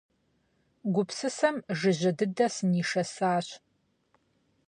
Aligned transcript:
Гупсысэм 0.93 1.55
жыжьэ 1.77 2.11
дыдэ 2.17 2.47
сынишэсащ. 2.55 3.47